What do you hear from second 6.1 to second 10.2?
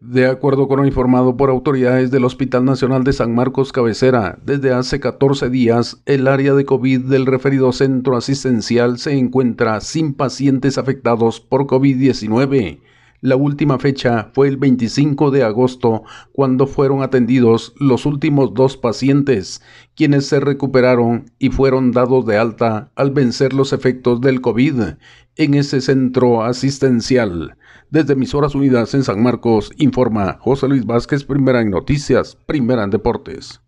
área de COVID del referido centro asistencial se encuentra sin